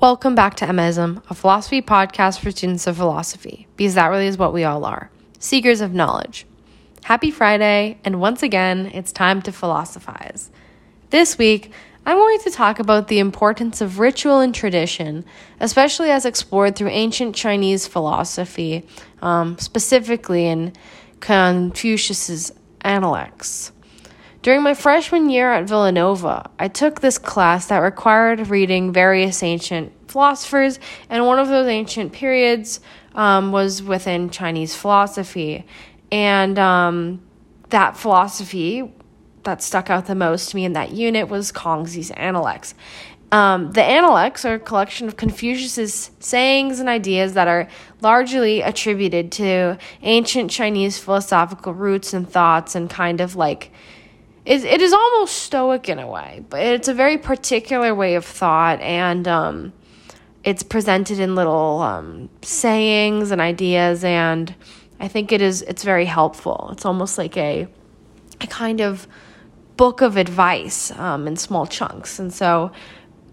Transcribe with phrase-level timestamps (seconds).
[0.00, 4.38] Welcome back to Emmaism, a philosophy podcast for students of philosophy, because that really is
[4.38, 5.10] what we all are
[5.40, 6.46] seekers of knowledge.
[7.02, 10.52] Happy Friday, and once again, it's time to philosophize.
[11.10, 11.72] This week,
[12.06, 15.24] I'm going to talk about the importance of ritual and tradition,
[15.58, 18.86] especially as explored through ancient Chinese philosophy,
[19.20, 20.74] um, specifically in
[21.18, 22.52] Confucius's
[22.82, 23.72] Analects.
[24.48, 29.92] During my freshman year at Villanova, I took this class that required reading various ancient
[30.10, 32.80] philosophers, and one of those ancient periods
[33.14, 35.66] um, was within Chinese philosophy.
[36.10, 37.20] And um,
[37.68, 38.90] that philosophy
[39.42, 42.74] that stuck out the most to me in that unit was Kongzi's Analects.
[43.30, 47.68] Um, the Analects are a collection of Confucius's sayings and ideas that are
[48.00, 53.72] largely attributed to ancient Chinese philosophical roots and thoughts and kind of like
[54.48, 58.24] it, it is almost stoic in a way, but it's a very particular way of
[58.24, 59.74] thought, and um,
[60.42, 64.54] it's presented in little um, sayings and ideas, and
[64.98, 66.70] I think it is it's very helpful.
[66.72, 67.68] It's almost like a
[68.40, 69.06] a kind of
[69.76, 72.72] book of advice um, in small chunks, and so.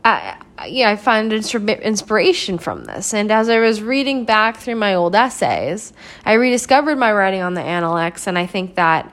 [0.07, 3.11] I, yeah, I find inspiration from this.
[3.11, 7.55] And as I was reading back through my old essays, I rediscovered my writing on
[7.55, 9.11] the Analects, and I think that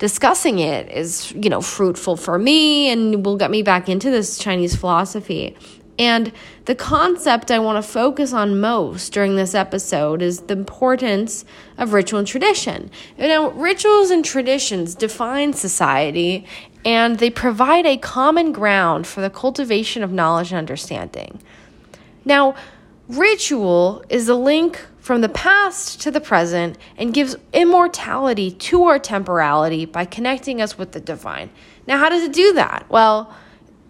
[0.00, 4.38] discussing it is, you know, fruitful for me and will get me back into this
[4.38, 5.54] Chinese philosophy.
[5.98, 6.32] And
[6.64, 11.44] the concept I want to focus on most during this episode is the importance
[11.76, 12.90] of ritual and tradition.
[13.18, 16.46] You know, rituals and traditions define society
[16.82, 21.42] and they provide a common ground for the cultivation of knowledge and understanding.
[22.24, 22.54] Now,
[23.06, 28.98] ritual is a link from the past to the present and gives immortality to our
[28.98, 31.50] temporality by connecting us with the divine.
[31.86, 32.86] Now, how does it do that?
[32.88, 33.34] Well,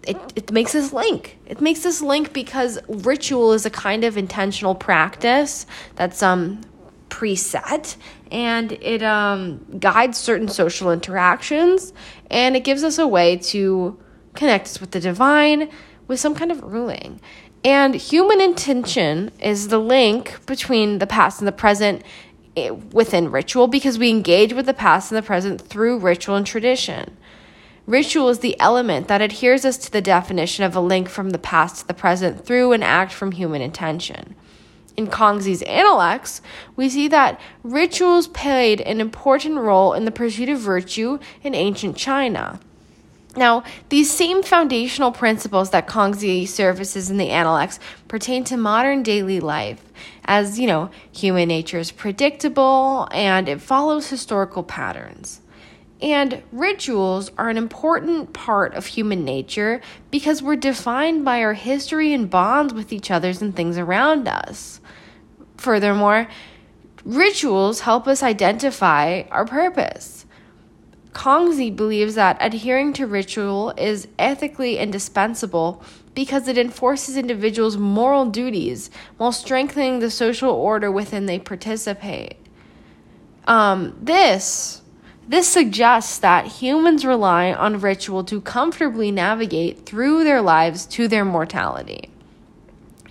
[0.07, 1.37] it, it makes this link.
[1.45, 6.61] It makes this link because ritual is a kind of intentional practice that's um
[7.09, 7.97] preset
[8.31, 11.93] and it um guides certain social interactions
[12.31, 13.99] and it gives us a way to
[14.33, 15.69] connect us with the divine
[16.07, 17.19] with some kind of ruling.
[17.63, 22.01] And human intention is the link between the past and the present
[22.57, 26.45] eh, within ritual because we engage with the past and the present through ritual and
[26.45, 27.17] tradition.
[27.85, 31.37] Ritual is the element that adheres us to the definition of a link from the
[31.37, 34.35] past to the present through an act from human intention.
[34.97, 36.41] In Kongzi's Analects,
[36.75, 41.95] we see that rituals played an important role in the pursuit of virtue in ancient
[41.95, 42.59] China.
[43.35, 49.39] Now, these same foundational principles that Kongzi surfaces in the Analects pertain to modern daily
[49.39, 49.81] life,
[50.25, 55.39] as, you know, human nature is predictable and it follows historical patterns.
[56.01, 62.11] And rituals are an important part of human nature because we're defined by our history
[62.11, 64.81] and bonds with each others and things around us.
[65.57, 66.27] Furthermore,
[67.05, 70.20] rituals help us identify our purpose.
[71.13, 75.83] Kongzi believes that adhering to ritual is ethically indispensable
[76.15, 82.37] because it enforces individuals' moral duties while strengthening the social order within they participate.
[83.45, 84.81] Um, this
[85.27, 91.23] this suggests that humans rely on ritual to comfortably navigate through their lives to their
[91.23, 92.09] mortality.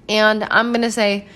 [0.09, 1.29] And I'm going to say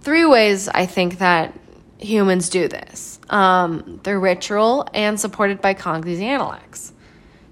[0.00, 1.52] three ways I think that
[1.98, 3.11] humans do this.
[3.30, 6.92] Um, they're ritual and supported by Kongzi's Analects.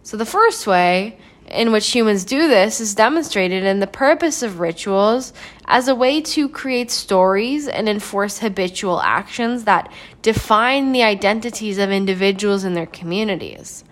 [0.02, 1.18] So the first way
[1.50, 5.32] in which humans do this is demonstrated in the purpose of rituals
[5.66, 9.90] as a way to create stories and enforce habitual actions that
[10.22, 13.84] define the identities of individuals and their communities.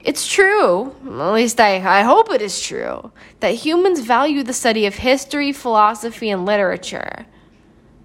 [0.00, 3.10] It's true, at least I, I hope it is true,
[3.40, 7.26] that humans value the study of history, philosophy, and literature.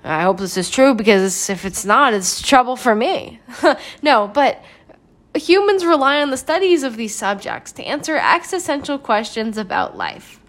[0.04, 3.40] I hope this is true because if it's not, it's trouble for me.
[4.02, 4.64] no, but
[5.36, 10.40] humans rely on the studies of these subjects to answer existential questions about life.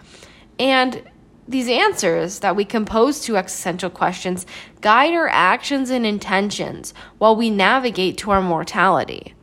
[0.59, 1.03] And
[1.49, 4.47] these answers that we compose to existential questions
[4.81, 9.35] guide our actions and intentions while we navigate to our mortality.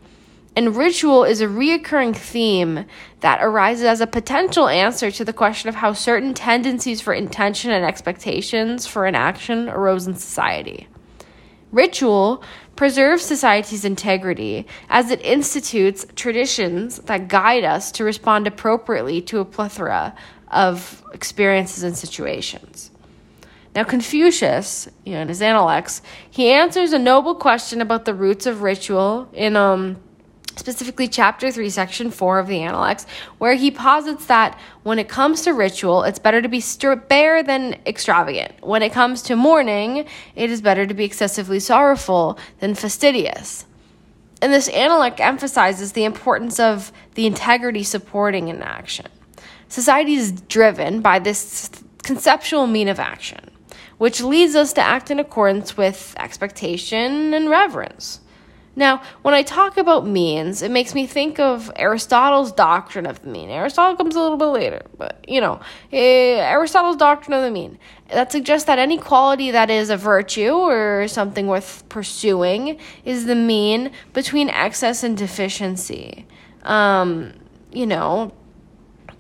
[0.57, 2.86] And ritual is a reoccurring theme
[3.19, 7.69] that arises as a potential answer to the question of how certain tendencies for intention
[7.69, 10.88] and expectations for an action arose in society.
[11.71, 12.44] Ritual
[12.75, 19.45] preserves society's integrity as it institutes traditions that guide us to respond appropriately to a
[19.45, 20.15] plethora
[20.48, 22.89] of experiences and situations.
[23.75, 26.01] Now, Confucius, you know, in his Analects,
[26.31, 29.98] he answers a noble question about the roots of ritual in um,
[30.57, 33.06] specifically chapter 3 section 4 of the analects
[33.38, 36.63] where he posits that when it comes to ritual it's better to be
[37.07, 38.54] bare than extravagant.
[38.62, 40.06] When it comes to mourning
[40.36, 43.65] it is better to be excessively sorrowful than fastidious.
[44.42, 49.07] And this analect emphasizes the importance of the integrity supporting an action.
[49.68, 51.69] Society is driven by this
[52.03, 53.51] conceptual mean of action
[53.98, 58.21] which leads us to act in accordance with expectation and reverence
[58.77, 63.27] now, when I talk about means, it makes me think of Aristotle's doctrine of the
[63.27, 63.50] mean.
[63.50, 65.59] Aristotle comes a little bit later, but you know,
[65.91, 67.79] eh, Aristotle's doctrine of the mean
[68.12, 73.33] that suggests that any quality that is a virtue or something worth pursuing is the
[73.33, 76.27] mean between excess and deficiency.
[76.62, 77.33] Um,
[77.71, 78.31] you know,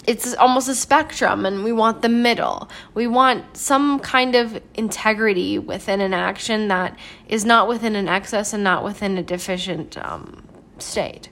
[0.07, 2.69] it's almost a spectrum and we want the middle.
[2.93, 8.53] We want some kind of integrity within an action that is not within an excess
[8.53, 10.47] and not within a deficient um,
[10.79, 11.29] state.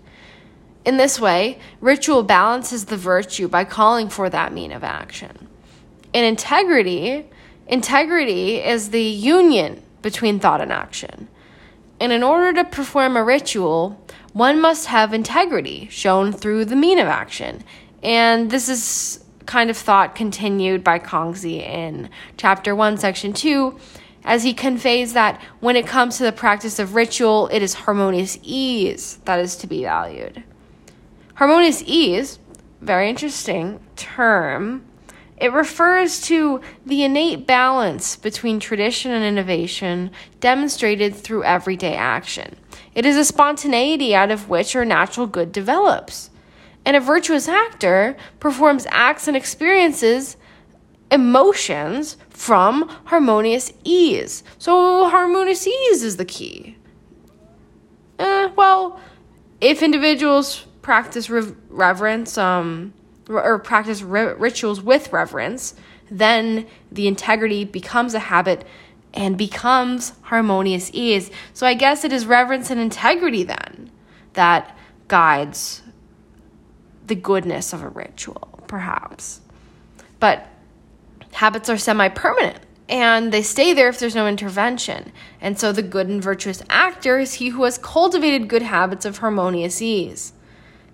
[0.83, 5.47] In this way, ritual balances the virtue by calling for that mean of action.
[6.11, 7.25] In integrity,
[7.67, 11.29] integrity is the union between thought and action.
[11.99, 13.99] And in order to perform a ritual,
[14.33, 17.63] one must have integrity shown through the mean of action
[18.03, 23.77] and this is kind of thought continued by Kongzi in chapter 1, section 2,
[24.23, 28.39] as he conveys that when it comes to the practice of ritual, it is harmonious
[28.41, 30.43] ease that is to be valued.
[31.35, 32.39] Harmonious ease,
[32.81, 34.83] very interesting term.
[35.37, 42.55] It refers to the innate balance between tradition and innovation demonstrated through everyday action.
[42.95, 46.29] It is a spontaneity out of which our natural good develops.
[46.85, 50.37] And a virtuous actor performs acts and experiences
[51.11, 54.43] emotions from harmonious ease.
[54.57, 56.77] So, harmonious ease is the key.
[58.19, 58.99] Eh, well,
[59.61, 62.93] if individuals practice re- reverence, um,
[63.27, 65.75] or practice ri- rituals with reverence,
[66.11, 68.65] then the integrity becomes a habit
[69.13, 71.31] and becomes harmonious ease.
[71.53, 73.89] So I guess it is reverence and integrity then
[74.33, 74.77] that
[75.07, 75.81] guides
[77.07, 79.41] the goodness of a ritual, perhaps.
[80.19, 80.47] But
[81.33, 85.11] habits are semi permanent and they stay there if there's no intervention.
[85.41, 89.17] And so the good and virtuous actor is he who has cultivated good habits of
[89.17, 90.33] harmonious ease.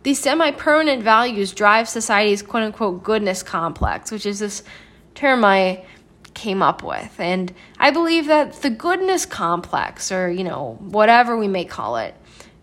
[0.04, 4.64] These semi permanent values drive society's quote unquote goodness complex, which is this
[5.16, 5.86] term I
[6.34, 7.20] came up with.
[7.20, 12.16] And I believe that the goodness complex, or, you know, whatever we may call it,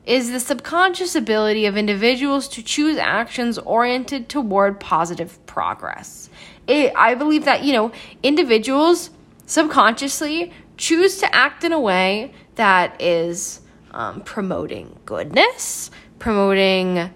[0.09, 6.31] is the subconscious ability of individuals to choose actions oriented toward positive progress.
[6.67, 9.11] It, I believe that, you know, individuals
[9.45, 13.61] subconsciously choose to act in a way that is
[13.91, 17.11] um, promoting goodness, promoting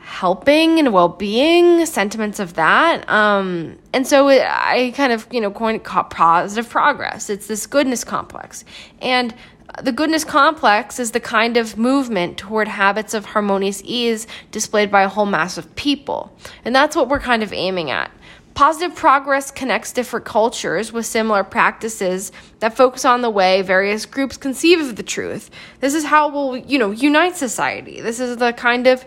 [0.00, 5.50] helping and well-being sentiments of that um, and so it, i kind of you know
[5.50, 8.64] coined positive progress it's this goodness complex
[9.02, 9.34] and
[9.82, 15.02] the goodness complex is the kind of movement toward habits of harmonious ease displayed by
[15.02, 16.32] a whole mass of people.
[16.64, 18.10] And that's what we're kind of aiming at.
[18.54, 24.36] Positive progress connects different cultures with similar practices that focus on the way various groups
[24.36, 25.48] conceive of the truth.
[25.78, 28.00] This is how we'll, you know, unite society.
[28.00, 29.04] This is the kind of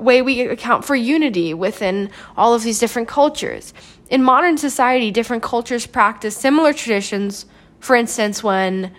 [0.00, 3.74] way we account for unity within all of these different cultures.
[4.08, 7.44] In modern society, different cultures practice similar traditions.
[7.80, 8.94] For instance, when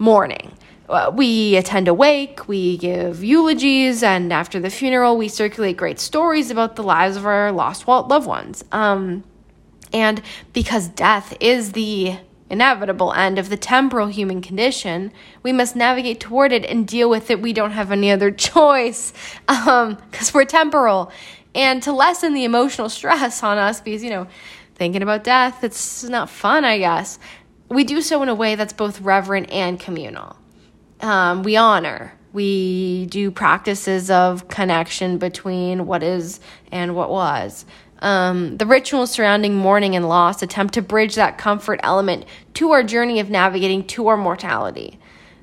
[0.00, 0.52] mourning.
[0.88, 6.00] Uh, we attend a wake, we give eulogies, and after the funeral, we circulate great
[6.00, 8.64] stories about the lives of our lost loved ones.
[8.72, 9.22] Um,
[9.92, 10.20] and
[10.52, 15.12] because death is the inevitable end of the temporal human condition,
[15.44, 17.40] we must navigate toward it and deal with it.
[17.40, 19.12] We don't have any other choice
[19.46, 21.12] because um, we're temporal.
[21.54, 24.26] And to lessen the emotional stress on us, because, you know,
[24.74, 27.20] thinking about death, it's not fun, I guess
[27.70, 30.36] we do so in a way that's both reverent and communal.
[31.00, 32.12] Um, we honor.
[32.32, 37.64] We do practices of connection between what is and what was.
[38.00, 42.24] Um, the rituals surrounding mourning and loss attempt to bridge that comfort element
[42.54, 44.98] to our journey of navigating to our mortality.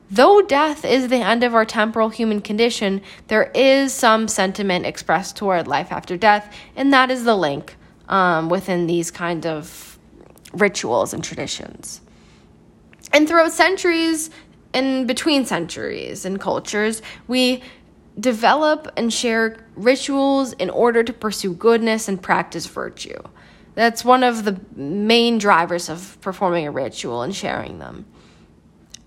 [0.10, 5.36] Though death is the end of our temporal human condition, there is some sentiment expressed
[5.36, 7.76] toward life after death, and that is the link
[8.08, 10.00] um, within these kind of
[10.54, 12.02] rituals and traditions.
[13.14, 14.30] And throughout centuries
[14.74, 17.64] and between centuries and cultures, we
[18.20, 23.22] develop and share rituals in order to pursue goodness and practice virtue.
[23.76, 28.06] That's one of the main drivers of performing a ritual and sharing them.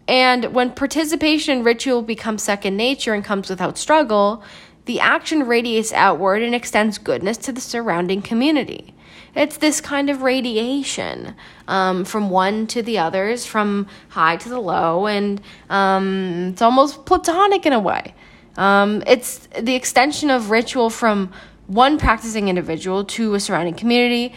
[0.06, 4.42] And when participation in ritual becomes second nature and comes without struggle,
[4.86, 8.94] the action radiates outward and extends goodness to the surrounding community.
[9.34, 11.36] It's this kind of radiation
[11.68, 17.04] um, from one to the others, from high to the low, and um, it's almost
[17.06, 18.14] platonic in a way.
[18.56, 21.32] Um, it's the extension of ritual from
[21.66, 24.34] one practicing individual to a surrounding community,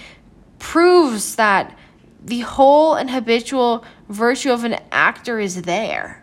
[0.60, 1.76] proves that
[2.24, 6.23] the whole and habitual virtue of an actor is there.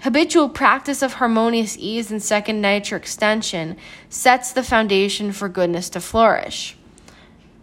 [0.00, 3.76] Habitual practice of harmonious ease and second nature extension
[4.08, 6.76] sets the foundation for goodness to flourish.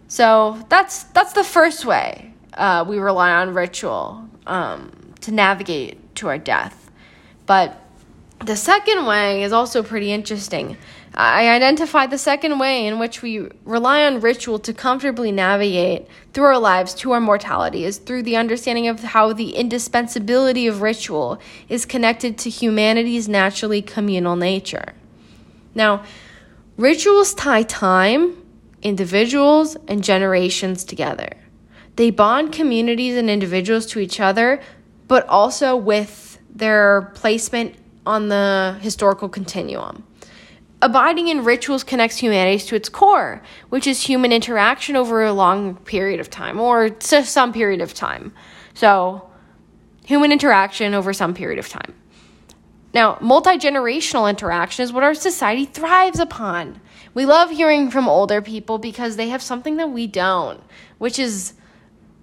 [0.08, 6.28] So that's that's the first way uh, we rely on ritual um, to navigate to
[6.28, 6.90] our death.
[7.46, 7.82] But
[8.44, 10.76] the second way is also pretty interesting.
[11.18, 16.44] I identified the second way in which we rely on ritual to comfortably navigate through
[16.44, 21.40] our lives to our mortality is through the understanding of how the indispensability of ritual
[21.70, 24.92] is connected to humanity's naturally communal nature.
[25.74, 26.04] Now,
[26.76, 28.36] rituals tie time,
[28.82, 31.30] individuals, and generations together.
[31.96, 34.60] They bond communities and individuals to each other,
[35.08, 40.05] but also with their placement on the historical continuum.
[40.86, 45.74] Abiding in rituals connects humanity to its core, which is human interaction over a long
[45.78, 48.32] period of time or some period of time.
[48.72, 49.28] So,
[50.04, 51.92] human interaction over some period of time.
[52.94, 56.80] Now, multi generational interaction is what our society thrives upon.
[57.14, 60.62] We love hearing from older people because they have something that we don't,
[60.98, 61.54] which is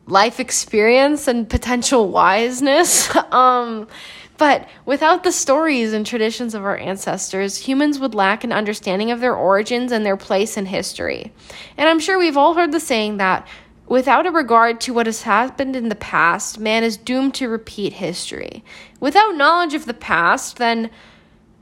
[0.06, 3.14] life experience and potential wiseness.
[3.34, 3.90] um,
[4.38, 9.20] but without the stories and traditions of our ancestors, humans would lack an understanding of
[9.20, 11.32] their origins and their place in history.
[11.78, 13.48] And I'm sure we've all heard the saying that
[13.88, 17.94] without a regard to what has happened in the past, man is doomed to repeat
[17.94, 18.64] history.
[19.00, 20.90] Without knowledge of the past, then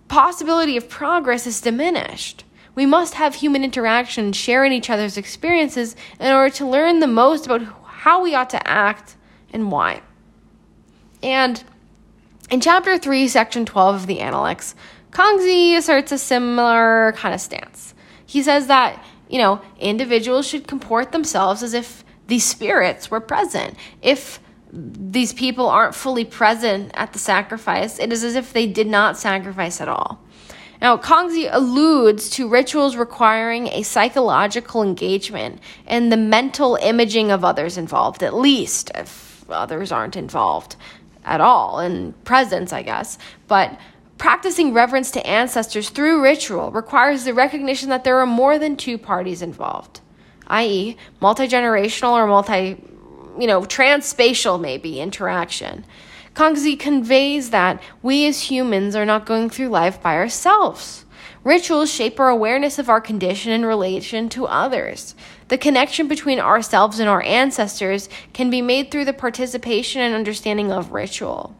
[0.07, 2.43] possibility of progress is diminished.
[2.73, 7.07] We must have human interaction, share in each other's experiences in order to learn the
[7.07, 9.17] most about how we ought to act
[9.51, 10.01] and why.
[11.21, 11.63] And
[12.51, 14.75] in chapter 3, section 12 of the Analects,
[15.11, 17.95] Kongzi asserts a similar kind of stance.
[18.25, 23.75] He says that, you know, individuals should comport themselves as if these spirits were present.
[24.01, 24.39] If
[24.73, 29.17] these people aren't fully present at the sacrifice, it is as if they did not
[29.17, 30.21] sacrifice at all.
[30.81, 37.77] Now, Kongzi alludes to rituals requiring a psychological engagement and the mental imaging of others
[37.77, 40.75] involved, at least if others aren't involved
[41.23, 43.17] at all in presence, I guess.
[43.47, 43.79] But
[44.17, 48.97] practicing reverence to ancestors through ritual requires the recognition that there are more than two
[48.97, 50.01] parties involved,
[50.47, 52.81] i.e., multi generational or multi,
[53.39, 55.85] you know, transspatial maybe interaction.
[56.33, 61.05] Kongzi conveys that we as humans are not going through life by ourselves.
[61.43, 65.15] Rituals shape our awareness of our condition in relation to others.
[65.51, 70.71] The connection between ourselves and our ancestors can be made through the participation and understanding
[70.71, 71.53] of ritual.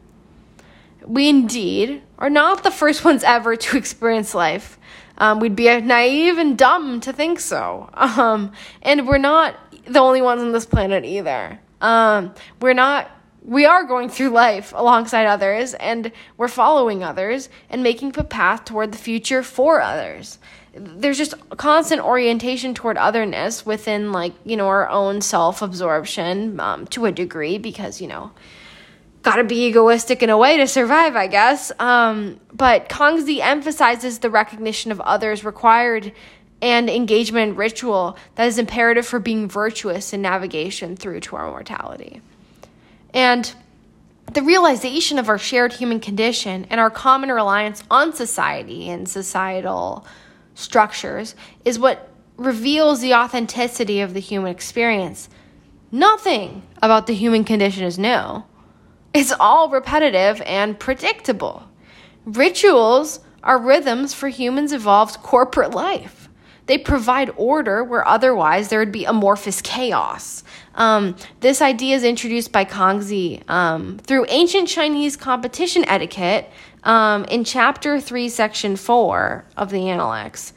[1.04, 4.78] We indeed are not the first ones ever to experience life.
[5.18, 7.90] Um, we'd be naive and dumb to think so.
[7.98, 11.60] Um, and we're not the only ones on this planet either.
[11.82, 13.10] Um, we're not
[13.44, 18.64] we are going through life alongside others and we're following others and making a path
[18.64, 20.38] toward the future for others
[20.74, 27.04] there's just constant orientation toward otherness within like you know our own self-absorption um, to
[27.04, 28.30] a degree because you know
[29.22, 31.70] gotta be egoistic in a way to survive i guess.
[31.78, 36.12] Um, but kongzi emphasizes the recognition of others required
[36.62, 41.50] and engagement in ritual that is imperative for being virtuous in navigation through to our
[41.50, 42.20] mortality.
[43.12, 43.52] And
[44.32, 50.06] the realization of our shared human condition and our common reliance on society and societal
[50.54, 55.28] structures is what reveals the authenticity of the human experience.
[55.90, 58.44] Nothing about the human condition is new.
[59.14, 61.68] It's all repetitive and predictable.
[62.24, 66.28] Rituals are rhythms for humans' evolved corporate life.
[66.66, 70.44] They provide order where otherwise there would be amorphous chaos.
[70.76, 76.50] Um, this idea is introduced by Kongzi um, through ancient Chinese competition etiquette
[76.84, 80.52] um, in Chapter 3, Section 4 of the Analects.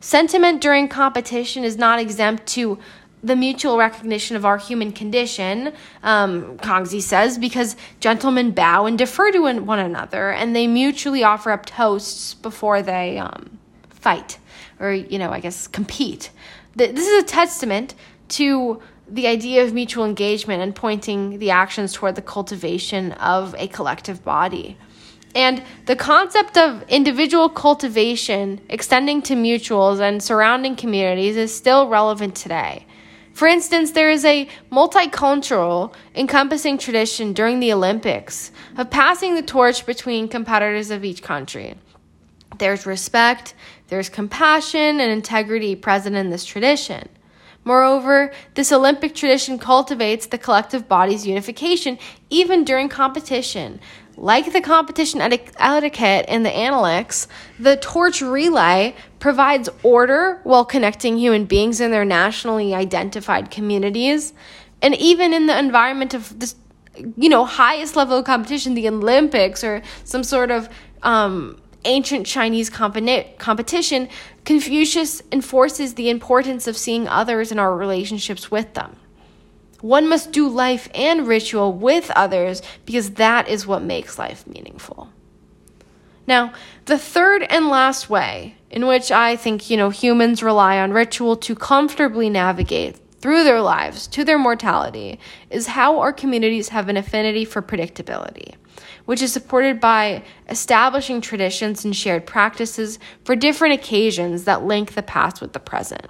[0.00, 2.78] Sentiment during competition is not exempt to
[3.22, 9.32] the mutual recognition of our human condition, um, Kongzi says, because gentlemen bow and defer
[9.32, 13.58] to one another, and they mutually offer up toasts before they um,
[13.90, 14.38] fight
[14.78, 16.30] or, you know, I guess compete.
[16.74, 17.94] This is a testament
[18.28, 23.68] to the idea of mutual engagement and pointing the actions toward the cultivation of a
[23.68, 24.76] collective body.
[25.36, 32.34] And the concept of individual cultivation extending to mutuals and surrounding communities is still relevant
[32.34, 32.86] today.
[33.34, 39.84] For instance, there is a multicultural, encompassing tradition during the Olympics of passing the torch
[39.84, 41.74] between competitors of each country.
[42.58, 43.54] There's respect,
[43.88, 47.10] there's compassion, and integrity present in this tradition.
[47.66, 51.98] Moreover, this Olympic tradition cultivates the collective body's unification
[52.30, 53.80] even during competition,
[54.16, 61.44] like the competition etiquette in the Analects, the torch relay provides order while connecting human
[61.44, 64.32] beings in their nationally identified communities.
[64.80, 66.56] And even in the environment of this,
[67.16, 70.68] you know, highest level of competition, the Olympics or some sort of
[71.02, 74.08] um, ancient Chinese competition,
[74.44, 78.96] Confucius enforces the importance of seeing others in our relationships with them.
[79.80, 85.10] One must do life and ritual with others because that is what makes life meaningful.
[86.26, 86.52] Now,
[86.86, 91.36] the third and last way in which I think, you know, humans rely on ritual
[91.36, 95.18] to comfortably navigate through their lives to their mortality
[95.50, 98.54] is how our communities have an affinity for predictability,
[99.04, 105.02] which is supported by establishing traditions and shared practices for different occasions that link the
[105.02, 106.06] past with the present.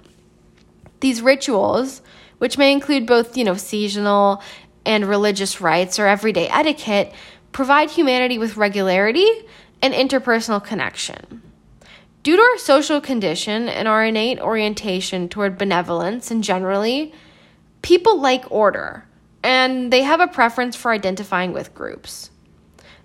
[0.99, 2.01] These rituals,
[2.37, 4.41] which may include both, you know, seasonal
[4.85, 7.13] and religious rites or everyday etiquette,
[7.51, 9.29] provide humanity with regularity
[9.81, 11.41] and interpersonal connection.
[12.23, 17.13] Due to our social condition and our innate orientation toward benevolence and generally,
[17.81, 19.05] people like order
[19.43, 22.31] and they have a preference for identifying with groups.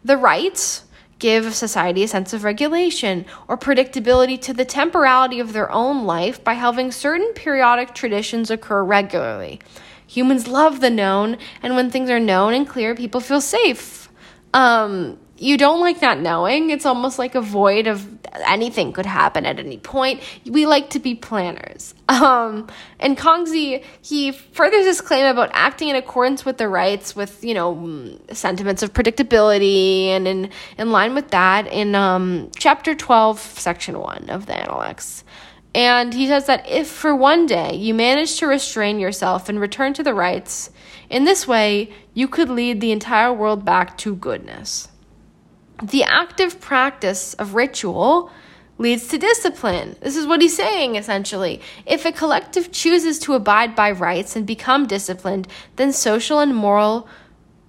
[0.04, 0.84] The rites,
[1.22, 6.42] give society a sense of regulation or predictability to the temporality of their own life
[6.42, 9.60] by having certain periodic traditions occur regularly.
[10.08, 14.08] Humans love the known, and when things are known and clear, people feel safe.
[14.52, 16.70] Um, you don't like not knowing.
[16.70, 18.08] It's almost like a void of
[18.46, 20.20] anything could happen at any point.
[20.48, 21.94] We like to be planners.
[22.12, 22.68] Um,
[23.00, 27.54] and Kongzi, he furthers his claim about acting in accordance with the rites, with, you
[27.54, 33.98] know, sentiments of predictability, and in, in line with that in um, chapter 12, section
[33.98, 35.24] 1 of the Analects.
[35.74, 39.94] And he says that if for one day you manage to restrain yourself and return
[39.94, 40.70] to the rites,
[41.08, 44.88] in this way you could lead the entire world back to goodness.
[45.82, 48.30] The active practice of ritual
[48.78, 49.96] leads to discipline.
[50.00, 51.60] This is what he's saying essentially.
[51.86, 57.08] If a collective chooses to abide by rites and become disciplined, then social and moral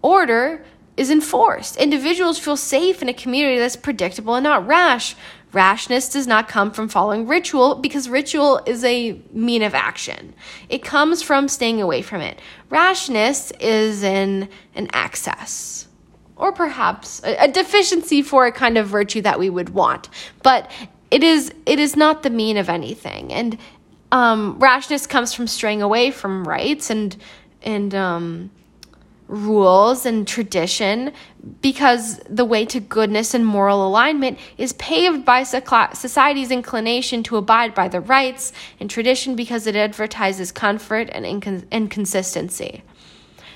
[0.04, 0.64] order
[0.96, 1.76] is enforced.
[1.78, 5.16] Individuals feel safe in a community that's predictable and not rash.
[5.52, 10.36] Rashness does not come from following ritual because ritual is a mean of action.
[10.70, 12.40] It comes from staying away from it.
[12.70, 15.88] Rashness is in an excess
[16.36, 20.10] or perhaps a, a deficiency for a kind of virtue that we would want.
[20.42, 20.70] But
[21.12, 23.32] it is it is not the mean of anything.
[23.32, 23.58] And
[24.12, 27.16] um, rashness comes from straying away from rites and
[27.62, 28.52] and um,
[29.28, 31.12] rules and tradition
[31.62, 37.74] because the way to goodness and moral alignment is paved by society's inclination to abide
[37.74, 42.84] by the rites and tradition because it advertises comfort and, incon- and consistency.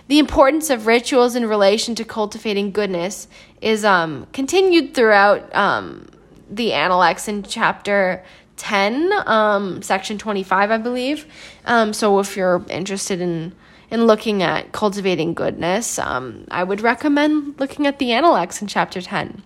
[0.08, 3.28] The importance of rituals in relation to cultivating goodness
[3.62, 6.08] is um, continued throughout um,
[6.50, 8.24] the Analects in chapter
[8.56, 11.26] 10, um, section 25, I believe.
[11.66, 13.54] Um, so if you're interested in
[13.90, 19.02] in looking at cultivating goodness, um, I would recommend looking at the Analects in chapter
[19.02, 19.42] 10.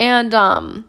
[0.00, 0.84] And um,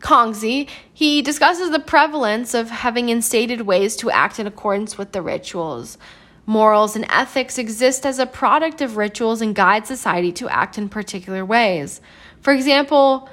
[0.00, 5.20] Kongzi, he discusses the prevalence of having instated ways to act in accordance with the
[5.20, 5.98] rituals.
[6.46, 10.88] Morals and ethics exist as a product of rituals and guide society to act in
[10.88, 12.00] particular ways.
[12.40, 13.28] For example,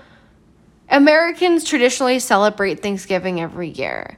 [0.90, 4.18] Americans traditionally celebrate Thanksgiving every year.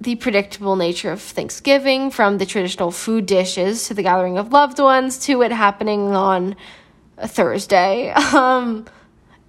[0.00, 4.80] The predictable nature of Thanksgiving, from the traditional food dishes to the gathering of loved
[4.80, 6.56] ones to it happening on
[7.18, 8.86] a Thursday, um,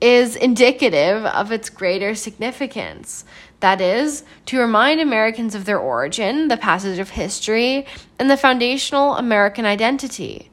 [0.03, 3.23] is indicative of its greater significance.
[3.61, 7.85] That is, to remind Americans of their origin, the passage of history,
[8.19, 10.51] and the foundational American identity.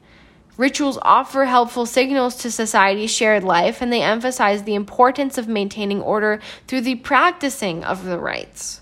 [0.55, 6.01] Rituals offer helpful signals to society's shared life, and they emphasize the importance of maintaining
[6.01, 8.79] order through the practicing of the rites.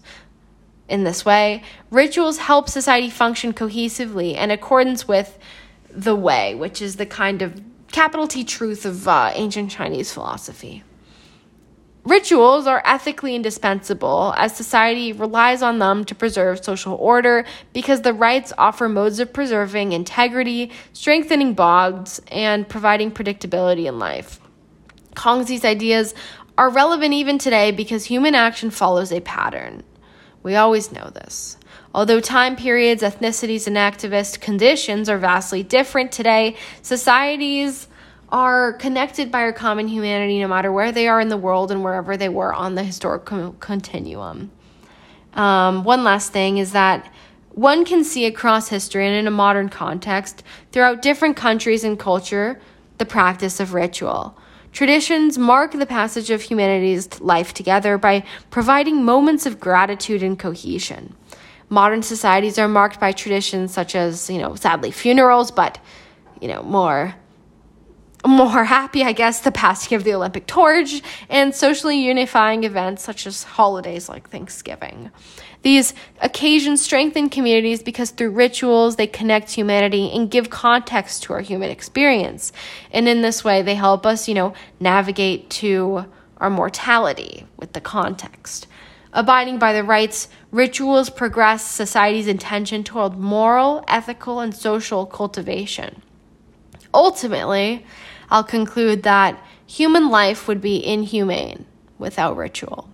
[0.88, 5.40] In this way, rituals help society function cohesively in accordance with
[5.90, 7.60] the way, which is the kind of
[7.92, 10.84] capital T truth of uh, ancient Chinese philosophy.
[12.06, 18.14] Rituals are ethically indispensable as society relies on them to preserve social order because the
[18.14, 24.40] rites offer modes of preserving integrity, strengthening bonds, and providing predictability in life.
[25.16, 26.16] Kongzi's ideas
[26.58, 29.84] are relevant even today because human action follows a pattern.
[30.42, 31.58] We always know this.
[31.94, 37.88] Although time periods, ethnicities, and activist conditions are vastly different today, societies
[38.32, 41.84] are connected by our common humanity no matter where they are in the world and
[41.84, 44.52] wherever they were on the historical continuum.
[45.34, 47.12] Um, one last thing is that
[47.50, 52.62] one can see across history and in a modern context, throughout different countries and culture,
[53.00, 54.38] the practice of ritual.
[54.72, 61.16] Traditions mark the passage of humanity's life together by providing moments of gratitude and cohesion.
[61.70, 65.80] Modern societies are marked by traditions such as, you know, sadly, funerals, but,
[66.42, 67.16] you know, more
[68.26, 73.26] more happy, I guess, the passing of the Olympic torch and socially unifying events such
[73.26, 75.12] as holidays like Thanksgiving.
[75.62, 81.42] These occasions strengthen communities because through rituals they connect humanity and give context to our
[81.42, 82.52] human experience.
[82.92, 86.06] And in this way, they help us, you know, navigate to
[86.38, 88.68] our mortality with the context.
[89.12, 96.02] Abiding by the rites, rituals progress society's intention toward moral, ethical, and social cultivation.
[96.94, 97.86] Ultimately,
[98.30, 101.66] I'll conclude that human life would be inhumane
[101.98, 102.90] without ritual.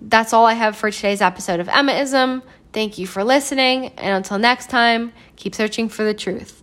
[0.00, 2.42] That's all I have for today's episode of Emmaism.
[2.72, 6.61] Thank you for listening, and until next time, keep searching for the truth.